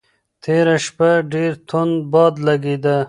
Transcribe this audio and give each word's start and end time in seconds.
تېره 0.43 0.75
شپه 0.85 1.09
ډېر 1.33 1.51
توند 1.67 1.95
باد 2.11 2.33
لګېده. 2.47 2.97